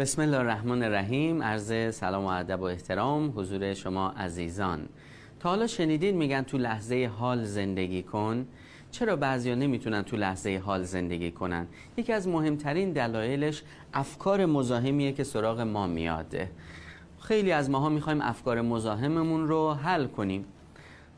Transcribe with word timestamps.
بسم 0.00 0.22
الله 0.22 0.38
الرحمن 0.38 0.82
الرحیم. 0.82 1.42
عرض 1.42 1.94
سلام 1.94 2.24
و 2.24 2.28
ادب 2.28 2.60
و 2.60 2.64
احترام 2.64 3.32
حضور 3.36 3.74
شما 3.74 4.10
عزیزان. 4.10 4.88
تا 5.40 5.48
حالا 5.48 5.66
شنیدید 5.66 6.14
میگن 6.14 6.42
تو 6.42 6.58
لحظه 6.58 7.10
حال 7.18 7.44
زندگی 7.44 8.02
کن. 8.02 8.46
چرا 8.90 9.16
بعضیا 9.16 9.54
نمی‌تونن 9.54 10.02
تو 10.02 10.16
لحظه 10.16 10.62
حال 10.64 10.82
زندگی 10.82 11.30
کنن؟ 11.30 11.66
یکی 11.96 12.12
از 12.12 12.28
مهمترین 12.28 12.92
دلایلش 12.92 13.62
افکار 13.94 14.46
مزاحمیه 14.46 15.12
که 15.12 15.24
سراغ 15.24 15.60
ما 15.60 15.86
میاده 15.86 16.50
خیلی 17.18 17.52
از 17.52 17.70
ماها 17.70 17.88
می‌خوایم 17.88 18.20
افکار 18.20 18.60
مزاحممون 18.60 19.48
رو 19.48 19.72
حل 19.72 20.06
کنیم. 20.06 20.44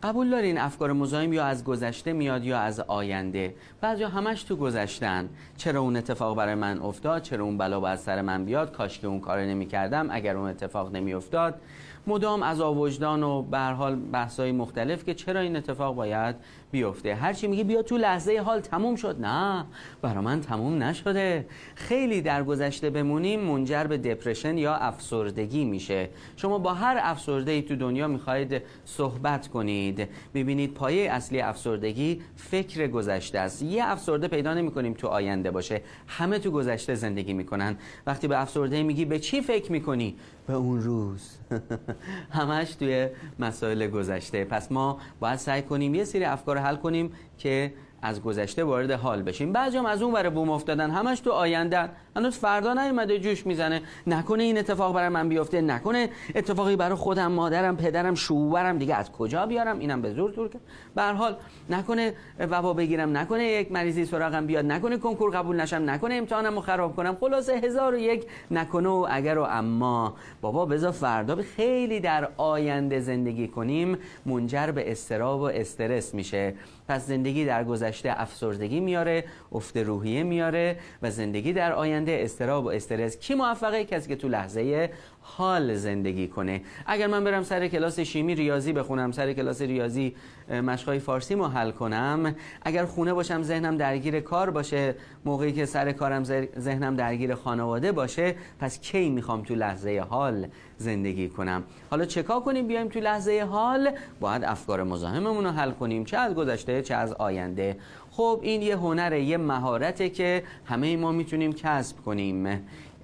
قبول 0.02 0.30
دارین 0.30 0.58
افکار 0.58 0.92
مزاحم 0.92 1.32
یا 1.32 1.44
از 1.44 1.64
گذشته 1.64 2.12
میاد 2.12 2.44
یا 2.44 2.58
از 2.58 2.80
آینده؟ 2.80 3.54
بعضیا 3.80 4.08
همش 4.08 4.42
تو 4.42 4.56
گذشتن. 4.56 5.28
چرا 5.56 5.80
اون 5.80 5.96
اتفاق 5.96 6.36
برای 6.36 6.54
من 6.54 6.78
افتاد؟ 6.78 7.22
چرا 7.22 7.44
اون 7.44 7.58
بلا 7.58 7.86
از 7.86 8.00
سر 8.00 8.22
من 8.22 8.44
بیاد؟ 8.44 8.72
کاش 8.72 8.98
که 8.98 9.06
اون 9.06 9.20
کار 9.20 9.40
نمی 9.40 9.66
کردم 9.66 10.08
اگر 10.10 10.36
اون 10.36 10.48
اتفاق 10.48 10.96
نمی 10.96 11.14
افتاد 11.14 11.60
مدام 12.07 12.43
از 12.43 12.60
وجدان 12.60 13.22
و 13.22 13.43
به 13.43 13.58
حال 13.58 13.96
بحث‌های 13.96 14.52
مختلف 14.52 15.04
که 15.04 15.14
چرا 15.14 15.40
این 15.40 15.57
اتفاق 15.57 15.94
باید 15.94 16.36
بیفته. 16.71 17.14
هرچی 17.14 17.46
میگه 17.46 17.64
بیا 17.64 17.82
تو 17.82 17.96
لحظه 17.96 18.43
حال 18.44 18.60
تموم 18.60 18.96
شد. 18.96 19.16
نه 19.21 19.64
برا 20.02 20.22
من 20.22 20.40
تموم 20.40 20.82
نشده. 20.82 21.46
خیلی 21.74 22.22
در 22.22 22.43
گذشته 22.43 22.90
بمونیم 22.90 23.40
منجر 23.40 23.84
به 23.84 23.98
دپرشن 23.98 24.58
یا 24.58 24.74
افسردگی 24.74 25.64
میشه. 25.64 26.08
شما 26.36 26.58
با 26.58 26.74
هر 26.74 27.00
افسرده 27.02 27.52
ای 27.52 27.62
تو 27.62 27.76
دنیا 27.76 28.08
می‌خواید 28.08 28.62
صحبت 28.84 29.48
کنید. 29.48 29.91
ببینید 30.34 30.74
پایه 30.74 31.10
اصلی 31.10 31.40
افسردگی 31.40 32.22
فکر 32.36 32.86
گذشته 32.86 33.38
است. 33.38 33.62
یه 33.62 33.84
افسرده 33.84 34.28
پیدا 34.28 34.55
نمی‌کنیم 34.55 34.94
تو 34.94 35.08
آینده 35.08 35.50
باشه. 35.50 35.80
همه 36.06 36.38
تو 36.38 36.50
گذشته 36.50 36.94
زندگی 36.94 37.32
می‌کنن. 37.32 37.77
وقتی 38.06 38.28
به 38.28 38.41
افسرده 38.41 38.82
میگی 38.82 39.05
به 39.05 39.18
چی 39.18 39.41
فکر 39.41 39.72
می‌کنی؟ 39.72 40.16
به 40.46 40.55
اون 40.55 40.82
روز. 40.82 41.30
همش 42.38 42.74
توی 42.74 43.08
مسائل 43.38 43.86
گذشته. 43.86 44.44
پس 44.44 44.72
ما 44.72 44.98
باید 45.20 45.38
سعی 45.38 45.62
کنیم 45.62 45.94
یه 45.94 46.04
سری 46.04 46.24
افکار 46.24 46.58
حل 46.58 46.77
کنیم 46.77 47.12
که 47.38 47.72
از 48.03 48.22
گذشته 48.22 48.64
وارد 48.64 48.91
حال 48.91 49.22
بشیم. 49.22 49.53
بعضی 49.53 49.77
هم 49.77 49.86
از 49.86 50.03
اون 50.03 50.12
برای 50.12 50.31
بوم 50.31 50.50
افتادن. 50.50 50.91
همش 50.91 51.20
تو 51.20 51.31
آینده. 51.31 51.91
هنوز 52.17 52.39
فردا 52.39 52.75
نیومده 52.75 53.19
جوش 53.19 53.47
می‌زنه. 53.47 53.83
نکنه 54.06 54.42
این 54.42 54.58
اتفاق 54.58 54.95
برای 54.95 55.08
من 55.08 55.28
بیفته. 55.28 55.61
نکنه 55.61 56.08
اتفاقی 56.34 56.77
برای 56.77 56.95
خودم 56.95 57.33
مادرم 57.33 57.77
پدرم 57.77 58.14
شوورم 58.14 58.78
دیگه. 58.78 58.95
از 58.95 59.12
کجا 59.12 59.47
بیارم؟ 59.47 59.78
اینم 59.78 60.03
به 60.03 60.12
زور 60.12 60.33
زور 60.33 60.48
کرد 60.48 60.62
به 60.95 61.03
حال 61.03 61.36
نکنه 61.70 62.14
وبا 62.39 62.73
بگیرم. 62.73 63.17
نکنه 63.17 63.45
یک 63.45 63.73
مریضی 63.73 64.05
سراغم 64.05 64.47
بیاد. 64.47 64.64
نکنه 64.64 64.97
کنکور 64.97 65.30
قبول 65.30 65.61
نشم. 65.61 65.91
نکنه 65.91 66.14
امتحانمو 66.14 66.61
خراب 66.61 66.97
کنم. 66.97 67.17
خلاصه 67.20 67.53
هزار 67.56 67.95
و 67.95 67.98
یک 67.98 68.27
نکنه 68.50 68.89
و 68.89 69.06
اگر 69.11 69.39
و 69.39 69.42
اما. 69.42 70.14
بابا 70.41 70.67
بذار 70.67 70.91
فردا 70.91 71.36
خیلی 71.56 72.00
در 72.00 72.28
آینده 72.36 73.00
زندگی 73.00 73.48
کنیم. 73.48 73.98
منجر 74.27 74.70
به 74.70 74.92
استراب 74.92 75.41
و 75.41 75.45
استرس 75.45 76.14
میشه. 76.14 76.55
پس 76.89 77.06
زندگی 77.06 77.45
در 77.45 77.64
گذشته 77.64 77.91
افسردگی 78.04 78.80
میاره 78.80 79.24
افت 79.52 79.76
روحیه 79.76 80.22
میاره 80.22 80.76
و 81.02 81.10
زندگی 81.10 81.52
در 81.52 81.72
آینده 81.72 82.20
استراب 82.24 82.64
و 82.64 82.68
استرس 82.68 83.16
کی 83.16 83.34
موفقه؟ 83.34 83.84
کسی 83.84 84.08
که 84.08 84.16
تو 84.16 84.28
لحظه 84.28 84.90
حال 85.22 85.74
زندگی 85.74 86.28
کنه. 86.28 86.60
اگر 86.86 87.06
من 87.06 87.24
برم 87.24 87.42
سر 87.42 87.68
کلاس 87.68 88.00
شیمی 88.00 88.34
ریاضی 88.34 88.72
بخونم 88.72 89.12
سر 89.12 89.32
کلاس 89.32 89.62
ریاضی 89.62 90.14
مشقای 90.50 90.98
فارسی 90.98 91.34
مو 91.34 91.44
حل 91.44 91.70
کنم 91.70 92.34
اگر 92.62 92.84
خونه 92.84 93.12
باشم 93.12 93.42
ذهنم 93.42 93.76
درگیر 93.76 94.20
کار 94.20 94.50
باشه 94.50 94.94
موقعی 95.24 95.52
که 95.52 95.66
سر 95.66 95.92
کارم 95.92 96.24
ذهنم 96.58 96.96
درگیر 96.96 97.34
خانواده 97.34 97.92
باشه 97.92 98.34
پس 98.58 98.80
کی 98.80 99.10
می‌خوام 99.10 99.42
تو 99.42 99.54
لحظه 99.54 100.04
حال 100.08 100.46
زندگی 100.76 101.28
کنم؟ 101.28 101.62
حالا 101.90 102.04
چکا 102.04 102.40
کنیم 102.40 102.66
بیایم 102.66 102.88
تو 102.88 103.00
لحظه 103.00 103.46
حال؟ 103.50 103.90
باید 104.20 104.44
افکار 104.44 104.82
مزاحممون 104.82 105.44
رو 105.44 105.50
حل 105.50 105.70
کنیم. 105.70 106.05
چه 106.05 106.16
از 106.16 106.34
گذشته 106.34 106.82
چه 106.82 106.94
از 106.94 107.12
آینده. 107.12 107.77
خب 108.11 108.40
این 108.42 108.62
یه 108.62 108.77
هنره 108.77 109.22
یه 109.22 109.36
مهارته 109.36 110.08
که 110.08 110.42
همه 110.64 110.96
ما 110.96 111.12
می‌تونیم 111.12 111.52
کسب 111.52 111.96
کنیم. 111.96 112.61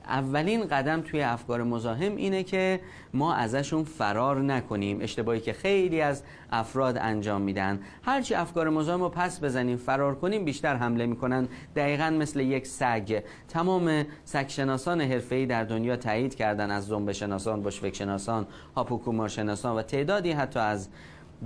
اولین 0.08 0.66
قدم 0.66 1.00
توی 1.00 1.22
افکار 1.22 1.62
مزاحم 1.62 2.16
اینه 2.16 2.42
که 2.42 2.80
ما 3.14 3.34
ازشون 3.34 3.84
فرار 3.84 4.40
نکنیم. 4.40 4.98
اشتباهی 5.00 5.40
که 5.40 5.52
خیلی 5.52 6.00
از 6.00 6.22
افراد 6.52 6.98
انجام 7.00 7.40
میدن. 7.40 7.80
هرچی 8.02 8.34
افکار 8.34 8.68
مزاحم 8.68 9.02
رو 9.02 9.08
پس 9.08 9.44
بزنیم 9.44 9.76
فرار 9.76 10.14
کنیم 10.14 10.44
بیشتر 10.44 10.76
حمله 10.76 11.06
می‌کنن. 11.06 11.48
دقیقا 11.76 12.10
مثل 12.10 12.40
یک 12.40 12.66
سگ. 12.66 13.22
تمام 13.48 14.04
سگ 14.24 14.48
شناسان 14.48 15.00
حرفه‌ای 15.00 15.46
در 15.46 15.64
دنیا 15.64 15.96
تایید 15.96 16.34
کردن 16.34 16.70
از 16.70 16.86
زنبه 16.86 17.12
شناسان 17.12 17.62
بشفک 17.62 17.94
شناسان 17.94 18.46
هاپوکومار 18.76 19.28
شناسان 19.28 19.76
و 19.76 19.82
تعدادی 19.82 20.32
حتی 20.32 20.58
از 20.60 20.88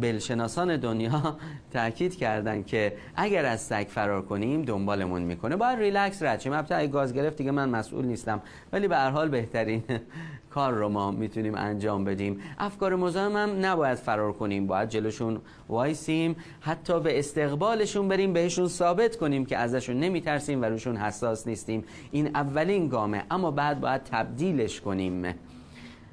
بلشناسان 0.01 0.77
دنیا 0.77 1.37
تاکید 1.73 2.17
کردن 2.17 2.63
که 2.63 2.97
اگر 3.17 3.45
از 3.45 3.61
سگ 3.61 3.87
فرار 3.89 4.23
کنیم 4.23 4.63
دنبالمون 4.63 5.23
می‌کنه. 5.23 5.57
باید 5.57 5.79
ریلکس 5.79 6.23
رد 6.23 6.41
شیم. 6.41 6.53
البته 6.53 6.87
گاز 6.87 7.15
گرفت 7.15 7.37
دیگه 7.37 7.51
من 7.51 7.69
مسئول 7.69 8.05
نیستم. 8.05 8.41
ولی 8.73 8.89
به 8.89 8.97
هر 8.97 9.11
حال 9.11 9.29
بهترین 9.29 9.83
کار 10.55 10.73
رو 10.73 10.89
ما 10.89 11.11
می‌تونیم 11.11 11.55
انجام 11.55 12.05
بدیم. 12.05 12.41
افکار 12.59 12.97
مزاحم 12.97 13.37
هم 13.37 13.67
نباید 13.67 13.99
فرار 13.99 14.33
کنیم. 14.33 14.67
باید 14.67 14.89
جلوشون 14.89 15.41
وایسیم. 15.69 16.37
حتی 16.61 17.01
به 17.01 17.19
استقبالشون 17.19 18.09
بریم 18.09 18.33
بهشون 18.33 18.69
ثابت 18.69 19.17
کنیم 19.17 19.47
که 19.47 19.57
ازشون 19.57 20.01
نمیترسیم 20.01 20.63
و 20.63 20.65
روشون 20.65 20.97
حساس 20.97 21.47
نیستیم. 21.47 21.85
این 22.11 22.27
اولین 22.27 22.89
گامه. 22.89 23.25
اما 23.31 23.51
بعد 23.51 23.81
باید 23.81 24.03
تبدیلش 24.05 24.81
کنیم. 24.81 25.35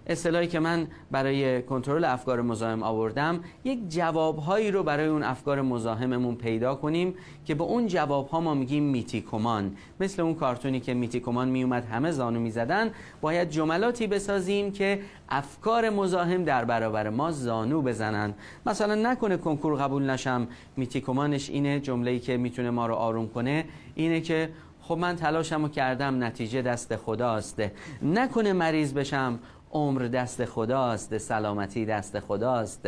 اصطلاحی 0.09 0.47
که 0.47 0.59
من 0.59 0.87
برای 1.11 1.61
کنترل 1.61 2.03
افکار 2.03 2.41
مزاحم 2.41 2.83
آوردم 2.83 3.39
یک 3.63 3.79
جوابهایی 3.89 4.71
رو 4.71 4.83
برای 4.83 5.07
اون 5.07 5.23
افکار 5.23 5.61
مزاحممون 5.61 6.35
پیدا 6.35 6.75
کنیم 6.75 7.13
که 7.45 7.55
به 7.55 7.63
اون 7.63 7.87
جوابها 7.87 8.39
ما 8.39 8.53
میگیم 8.53 8.83
میتیکومان. 8.83 9.75
مثل 9.99 10.21
اون 10.21 10.35
کارتونی 10.35 10.79
که 10.79 10.93
میتیکومان 10.93 11.49
میومد 11.49 11.85
همه 11.85 12.11
زانو 12.11 12.39
می‌زدن 12.39 12.91
باید 13.21 13.49
جملاتی 13.49 14.07
بسازیم 14.07 14.71
که 14.71 14.99
افکار 15.29 15.89
مزاحم 15.89 16.43
در 16.43 16.65
برابر 16.65 17.09
ما 17.09 17.31
زانو 17.31 17.81
بزنن. 17.81 18.33
مثلا 18.65 18.95
نکنه 18.95 19.37
کنکور 19.37 19.75
قبول 19.75 20.09
نشم 20.09 20.47
میتیکومانش 20.77 21.49
اینه 21.49 21.79
جمله‌ای 21.79 22.19
که 22.19 22.37
می‌تونه 22.37 22.69
ما 22.69 22.87
رو 22.87 22.95
آروم 22.95 23.27
کنه 23.29 23.65
اینه 23.95 24.21
که 24.21 24.49
خب 24.81 24.97
من 24.97 25.15
تلاشمو 25.15 25.67
کردم 25.67 26.23
نتیجه 26.23 26.61
دست 26.61 26.95
خداست. 26.95 27.61
نکنه 28.01 28.53
مریض 28.53 28.93
بشم 28.93 29.39
عمر 29.71 30.01
دست 30.01 30.45
خداست 30.45 31.17
سلامتی 31.17 31.85
دست 31.85 32.19
خداست. 32.19 32.87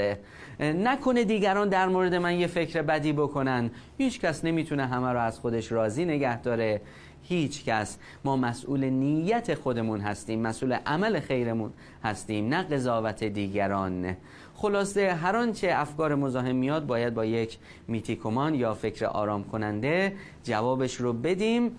نکنه 0.60 1.24
دیگران 1.24 1.70
در 1.70 1.88
مورد 1.88 2.16
من 2.16 2.40
یه 2.40 2.48
فکر 2.48 2.82
بدی 2.82 3.14
بکنن. 3.14 3.72
هیچ 3.98 4.20
کس 4.20 4.46
نمی‌تونه 4.46 4.86
همه 4.86 5.10
رو 5.12 5.20
از 5.20 5.40
خودش 5.40 5.72
راضی 5.72 6.06
نگه 6.06 6.42
داره. 6.42 6.82
هیچ 7.24 7.66
کس. 7.66 7.98
ما 8.24 8.38
مسئول 8.38 8.84
نیت 8.84 9.54
خودمون 9.54 10.00
هستیم 10.00 10.40
مسئول 10.40 10.74
عمل 10.74 11.20
خیرمون 11.20 11.74
هستیم 12.04 12.48
نه 12.48 12.64
قضاوت 12.64 13.24
دیگران. 13.24 14.16
خلاصه 14.56 15.14
هر 15.14 15.36
آنچه 15.36 15.72
افکار 15.74 16.16
مزاحم 16.16 16.56
میاد 16.56 16.86
باید 16.86 17.14
با 17.14 17.26
یک 17.26 17.58
میتیکومان 17.88 18.56
یا 18.56 18.74
فکر 18.74 19.06
آرام 19.06 19.44
کننده 19.44 20.14
جوابش 20.44 20.96
رو 20.96 21.14
بدیم. 21.14 21.72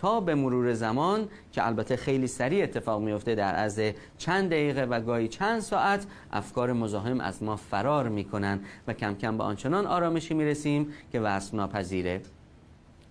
تا 0.00 0.20
به 0.20 0.34
مرور 0.34 0.72
زمان 0.72 1.28
که 1.52 1.66
البته 1.66 1.96
خیلی 1.96 2.26
سریع 2.26 2.62
اتفاق 2.62 3.02
میفته 3.02 3.34
در 3.34 3.64
از 3.64 3.80
چند 4.18 4.50
دقیقه 4.50 4.84
و 4.84 5.00
گاهی 5.00 5.28
چند 5.28 5.60
ساعت 5.60 6.06
افکار 6.32 6.72
مزاحم 6.72 7.20
از 7.20 7.42
ما 7.42 7.56
فرار 7.56 8.08
می‌کنن 8.08 8.60
و 8.86 8.92
کم 8.92 9.14
کم 9.14 9.38
به 9.38 9.44
آنچنان 9.44 9.86
آرامشی 9.86 10.34
می‌رسیم 10.34 10.92
که 11.12 11.20
وصف 11.20 11.54
ناپذیره. 11.54 12.20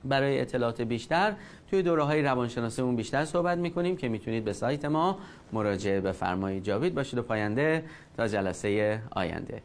برای 0.04 0.42
اطلاعات 0.42 0.82
بیشتر 0.82 1.34
توی 1.70 1.82
دوره 1.82 2.04
های 2.04 2.22
روانشناسیمون 2.22 2.96
بیشتر 2.96 3.26
صحبت 3.26 3.58
می‌کنیم 3.58 3.98
که 3.98 4.10
می‌تونید 4.10 4.46
به 4.46 4.54
سایت 4.54 4.86
ما 4.86 5.18
مراجعه 5.54 6.02
بفرمایید. 6.02 6.64
جاوید 6.64 6.96
باشید 6.96 7.20
و 7.20 7.22
پاینده 7.22 7.84
تا 8.18 8.28
جلسه 8.28 9.02
آینده. 9.12 9.62